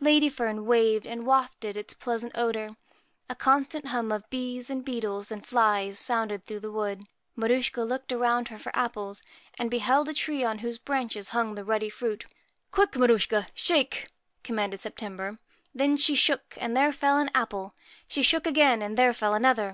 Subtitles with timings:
[0.00, 2.76] Ladyfern waved and wafted its pleasant 75 PRETTY odour.
[3.28, 7.02] A constant hum of bees and beetles and flies MAR sounded through the wood.
[7.36, 9.22] Maruschka looked USCHKA a bout her for apples,
[9.58, 12.24] and beheld a tree on whose branches hung the ruddy fruit.'
[12.72, 14.08] Quick, Maruschka, shake!'
[14.42, 15.36] commanded Sep tember.
[15.74, 17.74] Then she shook, and there fell an apple;
[18.08, 19.72] she shook again, and there fell another.